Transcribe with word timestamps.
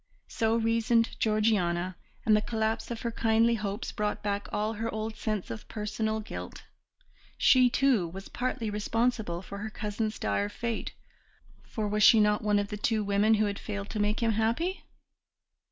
So 0.29 0.55
reasoned 0.55 1.15
Georgiana, 1.19 1.95
and 2.25 2.35
the 2.35 2.41
collapse 2.41 2.89
of 2.89 3.01
her 3.01 3.11
kindly 3.11 3.53
hopes 3.53 3.91
brought 3.91 4.23
back 4.23 4.47
all 4.51 4.73
her 4.73 4.89
old 4.91 5.15
sense 5.15 5.51
of 5.51 5.67
personal 5.67 6.21
guilt; 6.21 6.63
she, 7.37 7.69
too, 7.69 8.07
was 8.07 8.27
partly 8.27 8.71
responsible 8.71 9.43
for 9.43 9.59
her 9.59 9.69
cousin's 9.69 10.17
dire 10.17 10.49
fate, 10.49 10.93
for 11.67 11.87
was 11.87 12.01
she 12.01 12.19
not 12.19 12.41
one 12.41 12.57
of 12.57 12.69
the 12.69 12.77
two 12.77 13.03
women 13.03 13.35
who 13.35 13.45
had 13.45 13.59
failed 13.59 13.91
to 13.91 13.99
make 13.99 14.21
him 14.21 14.31
happy? 14.31 14.85